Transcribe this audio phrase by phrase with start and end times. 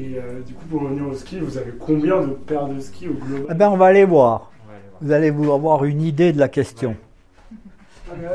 [0.00, 3.08] Et euh, du coup, pour revenir au ski, vous avez combien de paires de skis
[3.08, 4.52] au global Eh ben, on va aller voir.
[5.00, 6.94] Vous allez vous avoir une idée de la question.
[8.08, 8.28] Ah, non.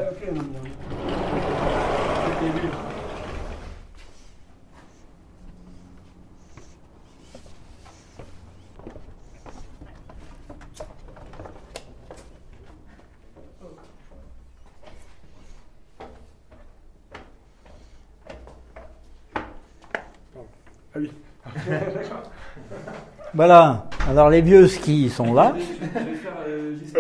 [20.96, 21.10] Ah oui.
[23.34, 23.90] Voilà.
[24.08, 25.54] Alors, les vieux skis sont là.
[25.56, 25.62] Ouais,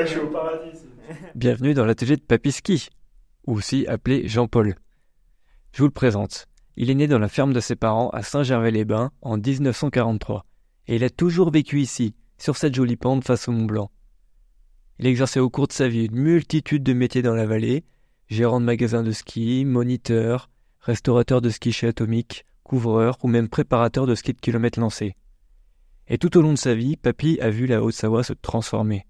[0.02, 0.71] je suis au paradis.
[0.73, 2.89] c'est- Bienvenue dans l'atelier de Papy Ski,
[3.45, 4.75] aussi appelé Jean-Paul.
[5.73, 6.47] Je vous le présente.
[6.75, 10.45] Il est né dans la ferme de ses parents à Saint-Gervais-les-Bains en 1943,
[10.88, 13.91] et il a toujours vécu ici, sur cette jolie pente face au Mont Blanc.
[14.97, 17.83] Il exercé au cours de sa vie une multitude de métiers dans la vallée,
[18.27, 20.49] gérant de magasin de ski, moniteur,
[20.80, 25.16] restaurateur de ski chez Atomic, couvreur ou même préparateur de ski de kilomètres lancés.
[26.08, 29.05] Et tout au long de sa vie, Papy a vu la Haute-Savoie se transformer.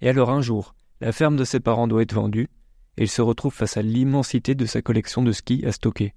[0.00, 2.48] Et alors un jour, la ferme de ses parents doit être vendue,
[2.96, 6.14] et il se retrouve face à l'immensité de sa collection de skis à stocker.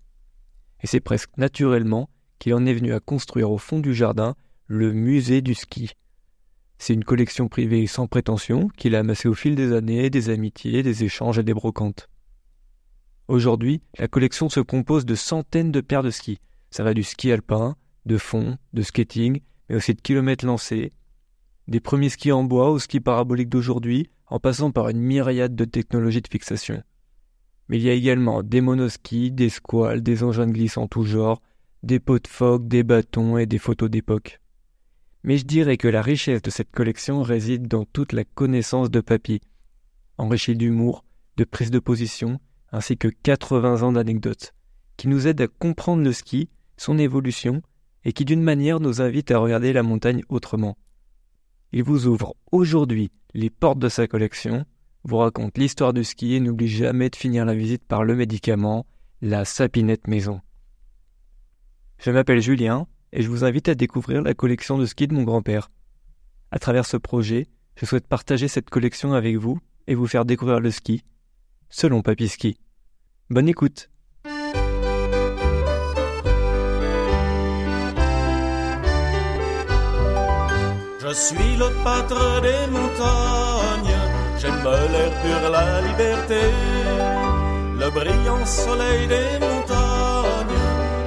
[0.82, 2.10] Et c'est presque naturellement
[2.40, 4.36] qu'il en est venu à construire au fond du jardin
[4.68, 5.94] le musée du ski.
[6.78, 10.84] C'est une collection privée sans prétention qu'il a amassée au fil des années, des amitiés,
[10.84, 12.10] des échanges et des brocantes.
[13.34, 16.38] Aujourd'hui, la collection se compose de centaines de paires de skis.
[16.70, 17.76] Ça va du ski alpin,
[18.06, 20.94] de fond, de skating, mais aussi de kilomètres lancés,
[21.68, 25.66] des premiers skis en bois aux skis paraboliques d'aujourd'hui, en passant par une myriade de
[25.66, 26.84] technologies de fixation.
[27.70, 31.02] Mais il y a également des monoskis, des squales, des engins de glisse en tout
[31.02, 31.42] genre,
[31.82, 34.42] des pots de phoque, des bâtons et des photos d'époque.
[35.24, 39.02] Mais je dirais que la richesse de cette collection réside dans toute la connaissance de
[39.02, 39.42] Papy,
[40.20, 41.04] enrichie d'humour,
[41.38, 42.40] de prise de position,
[42.74, 44.54] ainsi que 80 ans d'anecdotes,
[44.98, 47.62] qui nous aident à comprendre le ski, son évolution,
[48.04, 50.76] et qui d'une manière nous invitent à regarder la montagne autrement.
[51.72, 54.66] Il vous ouvre aujourd'hui les portes de sa collection,
[55.04, 58.86] vous raconte l'histoire du ski et n'oublie jamais de finir la visite par le médicament,
[59.22, 60.42] la sapinette maison.
[62.00, 65.24] Je m'appelle Julien et je vous invite à découvrir la collection de ski de mon
[65.24, 65.70] grand-père.
[66.52, 70.60] À travers ce projet, je souhaite partager cette collection avec vous et vous faire découvrir
[70.60, 71.04] le ski,
[71.70, 72.58] selon Papy Ski.
[73.34, 73.90] Bonne écoute
[81.02, 83.98] Je suis le pâtre des montagnes,
[84.40, 86.44] j'aime l'air pur, la liberté,
[87.82, 90.62] le brillant soleil des montagnes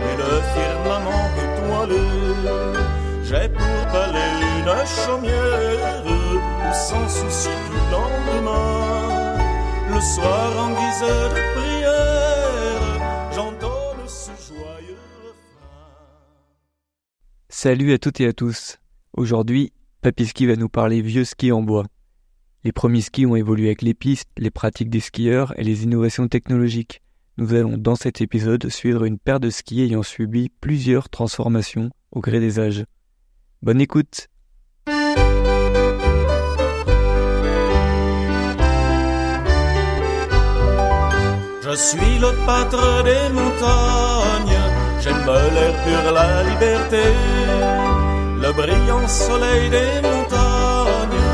[0.08, 2.06] et le firmament étoilé.
[3.22, 6.18] J'ai pour palais une chaumière où
[6.74, 9.36] sans souci du lendemain,
[9.94, 11.75] le soir en guise de prière,
[17.58, 18.80] Salut à toutes et à tous.
[19.14, 19.72] Aujourd'hui,
[20.02, 21.86] Papy Ski va nous parler vieux ski en bois.
[22.64, 26.28] Les premiers skis ont évolué avec les pistes, les pratiques des skieurs et les innovations
[26.28, 27.00] technologiques.
[27.38, 32.20] Nous allons dans cet épisode suivre une paire de skis ayant subi plusieurs transformations au
[32.20, 32.84] gré des âges.
[33.62, 34.28] Bonne écoute
[41.62, 42.32] Je suis le
[43.02, 44.55] des montagnes,
[45.06, 45.24] j'aime
[45.54, 47.04] l'air pur, la liberté,
[48.42, 51.24] le brillant soleil des montagnes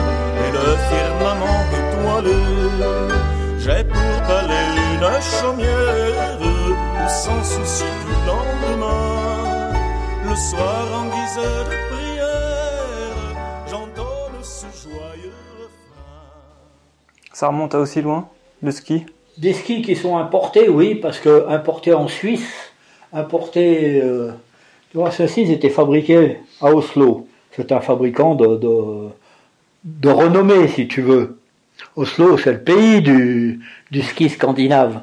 [0.44, 2.40] et le firmament étoilé.
[3.58, 9.72] J'ai pour palais une chaumière où sans souci du lendemain,
[10.28, 11.36] le soir en guise
[11.70, 13.16] de prière,
[13.70, 16.28] j'entonne ce joyeux refrain.
[17.32, 18.28] Ça remonte à aussi loin,
[18.62, 19.06] le ski?
[19.38, 22.71] Des skis qui sont importés, oui, parce que importés en Suisse,
[23.12, 24.00] importés.
[24.02, 24.32] euh,
[24.90, 27.28] tu vois, ceux-ci ils étaient fabriqués à Oslo.
[27.54, 29.08] C'est un fabricant de, de,
[29.84, 31.38] de renommée, si tu veux.
[31.96, 35.02] Oslo, c'est le pays du, du ski scandinave.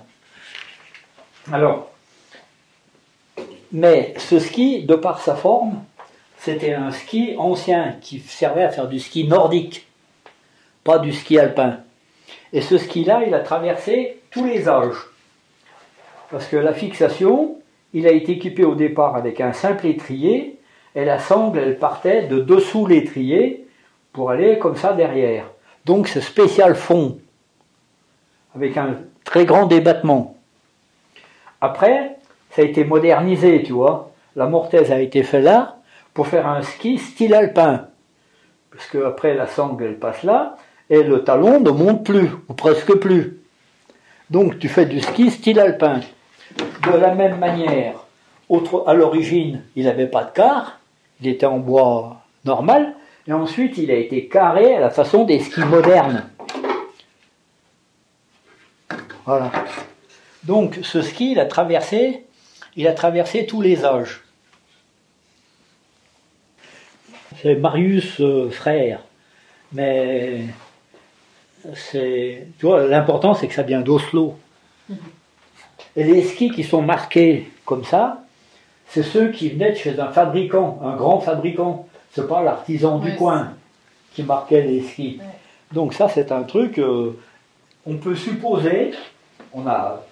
[1.52, 1.92] Alors,
[3.72, 5.84] mais ce ski, de par sa forme,
[6.38, 9.88] c'était un ski ancien qui servait à faire du ski nordique,
[10.84, 11.80] pas du ski alpin.
[12.54, 14.98] Et ce ski-là, il a traversé tous les âges.
[16.32, 17.59] Parce que la fixation,
[17.94, 20.60] il a été équipé au départ avec un simple étrier,
[20.96, 23.66] et la sangle, elle partait de dessous l'étrier
[24.12, 25.46] pour aller comme ça derrière.
[25.86, 27.20] Donc ce spécial fond,
[28.56, 30.36] avec un très grand débattement.
[31.62, 32.18] Après,
[32.52, 34.12] ça a été modernisé, tu vois.
[34.36, 35.78] La mortaise a été faite là
[36.14, 37.88] pour faire un ski style alpin.
[38.72, 40.58] Parce que après la sangle, elle passe là,
[40.90, 43.38] et le talon ne monte plus, ou presque plus.
[44.30, 46.02] Donc tu fais du ski style alpin.
[46.58, 48.06] De la même manière,
[48.86, 50.80] à l'origine, il n'avait pas de quart,
[51.22, 52.96] il était en bois normal,
[53.28, 56.26] et ensuite il a été carré à la façon des skis modernes.
[59.26, 59.52] Voilà.
[60.44, 62.26] Donc ce ski, il a traversé,
[62.76, 64.24] il a traversé tous les âges.
[67.42, 69.02] C'est Marius euh, frère,
[69.72, 70.46] mais
[71.76, 74.38] c'est, l'important c'est que ça vient d'Oslo.
[75.96, 78.24] Et les skis qui sont marqués comme ça,
[78.88, 81.88] c'est ceux qui venaient de chez un fabricant, un grand fabricant.
[82.12, 83.54] C'est pas l'artisan du coin
[84.14, 85.20] qui marquait les skis.
[85.20, 85.26] Ouais.
[85.72, 86.80] Donc ça, c'est un truc.
[86.80, 87.18] euh,
[87.86, 88.92] on peut supposer,
[89.54, 90.04] on a,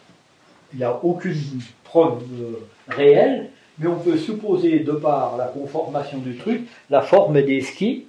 [0.74, 3.50] il n'y a aucune preuve euh, réelle,
[3.80, 8.06] mais on peut supposer de par la conformation du truc, la forme des skis,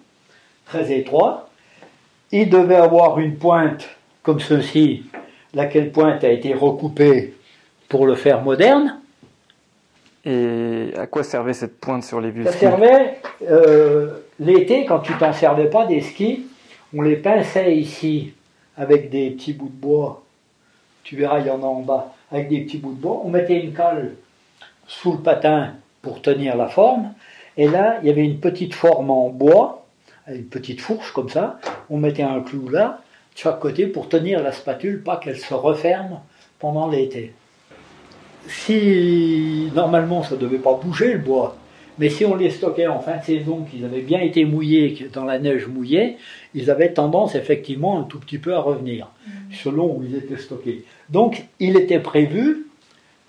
[0.66, 1.48] très étroit.
[2.30, 3.88] Il devait avoir une pointe
[4.22, 5.04] comme ceci,
[5.54, 7.34] laquelle pointe a été recoupée
[7.88, 9.00] pour le faire moderne.
[10.24, 15.12] Et à quoi servait cette pointe sur les vieux Ça servait euh, l'été, quand tu
[15.14, 16.46] t'en servais pas des skis,
[16.94, 18.32] on les pinçait ici
[18.76, 20.22] avec des petits bouts de bois.
[21.04, 23.22] Tu verras, il y en a en bas, avec des petits bouts de bois.
[23.24, 24.16] On mettait une colle
[24.86, 27.14] sous le patin pour tenir la forme.
[27.56, 29.86] Et là, il y avait une petite forme en bois,
[30.28, 31.58] une petite fourche comme ça.
[31.90, 33.00] On mettait un clou là,
[33.34, 36.20] de chaque côté, pour tenir la spatule, pas qu'elle se referme
[36.58, 37.32] pendant l'été.
[38.48, 41.56] Si normalement ça ne devait pas bouger le bois,
[41.98, 45.04] mais si on les stockait en fin de saison, qu'ils avaient bien été mouillés, que
[45.12, 46.16] dans la neige mouillée,
[46.54, 49.08] ils avaient tendance effectivement un tout petit peu à revenir,
[49.52, 50.84] selon où ils étaient stockés.
[51.10, 52.66] Donc il était prévu,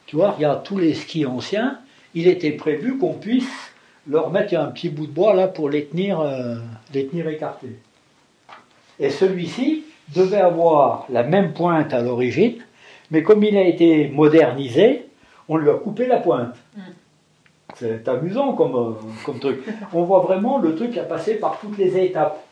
[0.05, 1.79] tu vois, regarde tous les skis anciens,
[2.13, 3.71] il était prévu qu'on puisse
[4.07, 6.55] leur mettre un petit bout de bois là pour les tenir, euh,
[6.93, 7.75] les tenir écartés.
[8.99, 9.83] Et celui-ci
[10.15, 12.55] devait avoir la même pointe à l'origine,
[13.11, 15.08] mais comme il a été modernisé,
[15.49, 16.55] on lui a coupé la pointe.
[17.75, 18.91] C'est amusant comme, euh,
[19.25, 19.63] comme truc.
[19.93, 22.43] On voit vraiment le truc a passé par toutes les étapes.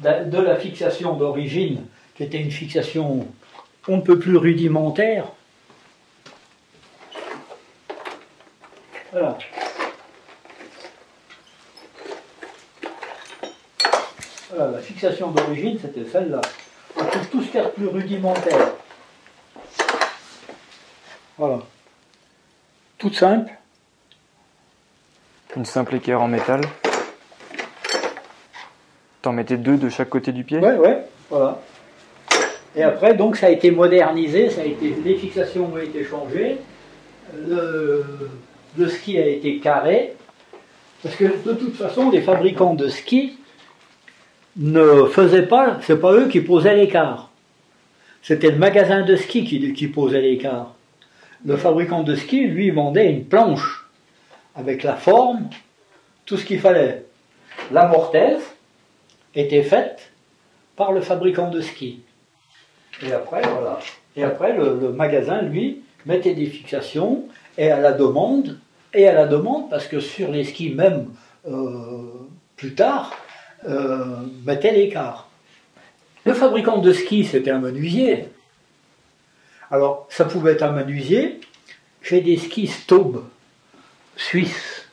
[0.00, 3.26] De de la fixation d'origine, qui était une fixation
[3.88, 5.26] on ne peut plus rudimentaire.
[9.12, 9.38] Voilà.
[14.50, 16.40] Voilà, la fixation d'origine, c'était celle-là.
[16.96, 18.75] On trouve tout ce qui est plus rudimentaire.
[21.38, 21.58] Voilà.
[22.98, 23.52] Toute simple.
[25.56, 26.60] Une simple équerre en métal.
[29.22, 30.58] T'en mettais deux de chaque côté du pied?
[30.58, 31.60] Ouais, ouais, voilà.
[32.76, 36.58] Et après, donc, ça a été modernisé, ça a été, les fixations ont été changées,
[37.34, 38.04] le,
[38.76, 40.14] le ski a été carré,
[41.02, 43.38] parce que de toute façon, les fabricants de ski
[44.56, 47.30] ne faisaient pas, c'est pas eux qui posaient l'écart.
[48.22, 50.75] C'était le magasin de ski qui, qui posait l'écart.
[51.44, 53.86] Le fabricant de ski, lui, vendait une planche
[54.54, 55.48] avec la forme,
[56.24, 57.04] tout ce qu'il fallait.
[57.70, 58.42] La mortaise
[59.34, 60.12] était faite
[60.76, 62.00] par le fabricant de ski.
[63.02, 63.78] Et après, voilà.
[64.16, 67.24] Et après, le, le magasin, lui, mettait des fixations
[67.58, 68.58] et à la demande,
[68.94, 71.08] et à la demande, parce que sur les skis, même
[71.46, 73.12] euh, plus tard,
[73.68, 75.28] euh, mettait l'écart.
[76.24, 78.28] Le fabricant de skis, c'était un menuisier.
[79.70, 81.40] Alors, ça pouvait être un menuisier.
[82.02, 83.24] J'ai des skis Staub,
[84.16, 84.86] suisses.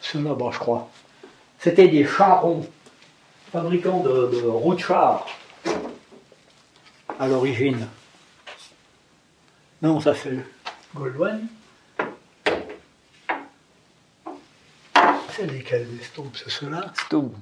[0.00, 0.90] Ceux-là, bon, je crois.
[1.58, 2.68] C'était des charrons,
[3.52, 5.26] fabricants de, de roues de char,
[7.18, 7.88] à l'origine.
[9.82, 10.38] Non, ça c'est
[10.94, 11.40] Goldwyn.
[15.30, 16.92] C'est lesquels les Staub, c'est ceux-là?
[17.06, 17.32] Staub.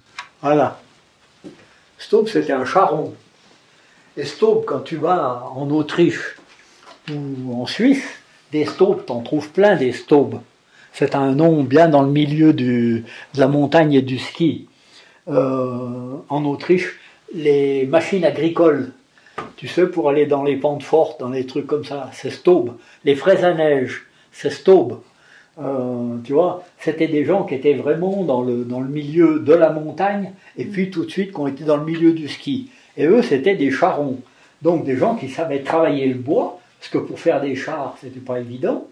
[0.40, 0.80] Voilà.
[1.98, 3.16] Staub, c'était un charron.
[4.18, 6.34] Et Staub, quand tu vas en Autriche
[7.08, 8.02] ou en Suisse,
[8.50, 10.40] des Staub, t'en trouves plein des Staub.
[10.92, 13.04] C'est un nom bien dans le milieu de
[13.36, 14.66] la montagne et du ski.
[15.28, 16.98] Euh, en Autriche,
[17.32, 18.90] les machines agricoles,
[19.56, 22.76] tu sais, pour aller dans les pentes fortes, dans les trucs comme ça, c'est Staub.
[23.04, 25.00] Les fraises à neige, c'est Staub.
[25.60, 29.54] Euh, tu vois, c'était des gens qui étaient vraiment dans le, dans le milieu de
[29.54, 32.68] la montagne et puis tout de suite qui ont été dans le milieu du ski.
[32.98, 34.20] Et eux, c'était des charrons.
[34.60, 38.18] Donc des gens qui savaient travailler le bois, parce que pour faire des chars, c'était
[38.18, 38.86] pas évident.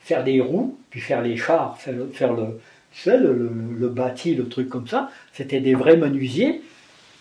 [0.00, 5.60] Faire des roues, puis faire les chars, faire le, bâti, le truc comme ça, c'était
[5.60, 6.62] des vrais menuisiers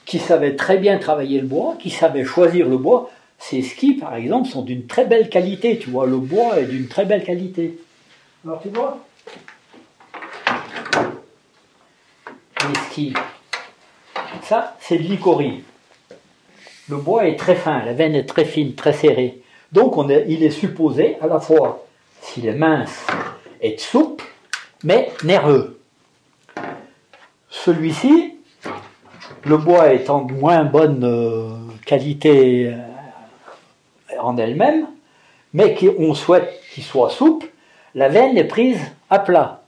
[0.06, 3.10] qui savaient très bien travailler le bois, qui savaient choisir le bois.
[3.38, 6.88] Ces skis, par exemple, sont d'une très belle qualité, tu vois, le bois est d'une
[6.88, 7.78] très belle qualité.
[8.46, 9.06] Alors tu vois?
[12.70, 13.14] Les skis.
[14.42, 15.64] Ça, c'est de l'icorie.
[16.90, 19.42] Le bois est très fin, la veine est très fine, très serrée.
[19.72, 19.96] Donc
[20.28, 21.86] il est supposé à la fois
[22.22, 23.06] s'il est mince,
[23.62, 24.26] est souple,
[24.84, 25.80] mais nerveux.
[27.50, 28.36] Celui-ci,
[29.46, 31.50] le bois étant de moins bonne euh,
[31.86, 34.88] qualité euh, en elle-même,
[35.54, 37.48] mais qu'on souhaite qu'il soit souple,
[37.96, 39.62] la veine est prise à plat.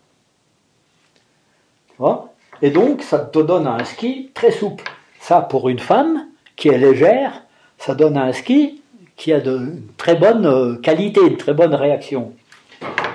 [2.62, 4.84] Et donc, ça te donne un ski très souple.
[5.20, 6.26] Ça, pour une femme
[6.56, 7.44] qui est légère,
[7.78, 8.82] ça donne un ski
[9.16, 12.34] qui a de très bonne euh, qualité, de très bonne réaction.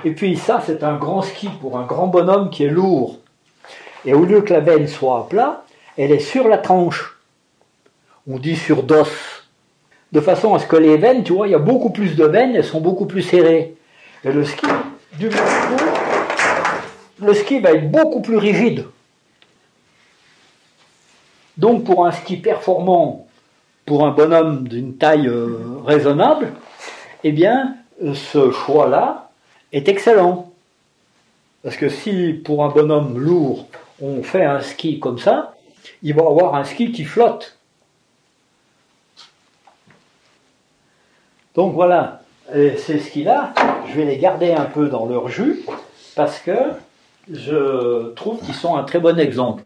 [0.03, 3.19] Et puis ça, c'est un grand ski pour un grand bonhomme qui est lourd.
[4.05, 5.63] Et au lieu que la veine soit à plat,
[5.97, 7.17] elle est sur la tranche.
[8.27, 9.09] On dit sur d'os.
[10.11, 12.25] De façon à ce que les veines, tu vois, il y a beaucoup plus de
[12.25, 13.75] veines, elles sont beaucoup plus serrées.
[14.23, 14.67] Et le ski,
[15.17, 15.83] du même coup,
[17.25, 18.85] le ski va être beaucoup plus rigide.
[21.57, 23.27] Donc pour un ski performant,
[23.85, 26.53] pour un bonhomme d'une taille euh, raisonnable,
[27.23, 27.75] eh bien,
[28.13, 29.29] ce choix-là
[29.71, 30.51] est excellent.
[31.63, 33.67] Parce que si pour un bonhomme lourd,
[34.01, 35.55] on fait un ski comme ça,
[36.01, 37.57] il va avoir un ski qui flotte.
[41.53, 42.21] Donc voilà,
[42.53, 43.53] Et ces skis-là,
[43.89, 45.65] je vais les garder un peu dans leur jus,
[46.15, 46.57] parce que
[47.31, 49.63] je trouve qu'ils sont un très bon exemple.